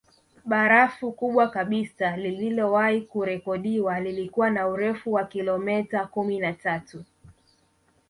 Barafu 0.45 1.11
kubwa 1.11 1.47
kabisa 1.49 2.17
lililowahi 2.17 3.01
kurekodiwa 3.01 3.99
lilikuwa 3.99 4.49
na 4.49 4.67
urefu 4.67 5.13
wa 5.13 5.23
kilometa 5.23 6.05
kumi 6.05 6.39
na 6.39 6.53
tatu 6.53 7.05